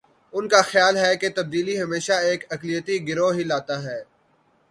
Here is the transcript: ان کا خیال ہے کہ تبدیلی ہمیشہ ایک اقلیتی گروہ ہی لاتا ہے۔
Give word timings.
ان 0.33 0.47
کا 0.47 0.61
خیال 0.61 0.97
ہے 0.97 1.15
کہ 1.17 1.29
تبدیلی 1.35 1.75
ہمیشہ 1.81 2.13
ایک 2.27 2.43
اقلیتی 2.49 2.95
گروہ 3.07 3.33
ہی 3.35 3.43
لاتا 3.43 3.81
ہے۔ 3.83 3.99